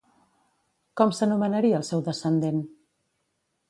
Com 1.01 1.13
s'anomenaria 1.19 1.77
el 1.83 1.87
seu 1.93 2.05
descendent? 2.11 2.61